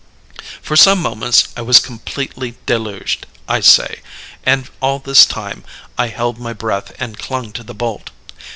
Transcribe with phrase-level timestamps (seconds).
[0.63, 3.99] "For some moments I was completely deluged, I say;
[4.43, 5.63] and all this time
[5.95, 8.09] I held my breath and clung to the bolt.